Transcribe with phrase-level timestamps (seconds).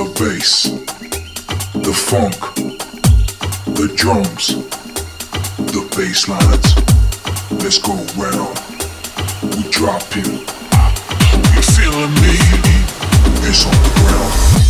[0.00, 0.62] The bass,
[1.74, 2.40] the funk,
[3.76, 4.46] the drums,
[5.58, 6.74] the bass lines.
[7.62, 8.58] Let's go round.
[9.56, 10.40] We dropping.
[11.54, 12.32] You feeling me?
[13.46, 14.69] It's on the ground.